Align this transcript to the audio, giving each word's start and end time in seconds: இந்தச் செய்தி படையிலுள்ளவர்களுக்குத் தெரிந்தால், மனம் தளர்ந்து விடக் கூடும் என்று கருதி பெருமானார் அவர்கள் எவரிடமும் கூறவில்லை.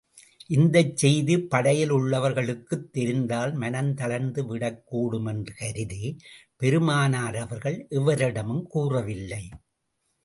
இந்தச் 0.47 0.97
செய்தி 0.97 1.35
படையிலுள்ளவர்களுக்குத் 1.51 2.89
தெரிந்தால், 2.91 3.53
மனம் 3.53 3.93
தளர்ந்து 3.93 4.45
விடக் 4.45 4.87
கூடும் 4.87 5.25
என்று 5.25 5.53
கருதி 5.53 6.17
பெருமானார் 6.55 7.35
அவர்கள் 7.37 7.87
எவரிடமும் 7.89 8.63
கூறவில்லை. 8.63 9.43